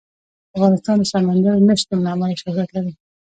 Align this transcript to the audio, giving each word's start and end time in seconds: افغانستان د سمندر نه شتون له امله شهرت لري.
افغانستان 0.55 0.95
د 1.01 1.09
سمندر 1.13 1.55
نه 1.67 1.73
شتون 1.81 1.99
له 2.05 2.09
امله 2.13 2.39
شهرت 2.41 2.69
لري. 2.75 2.93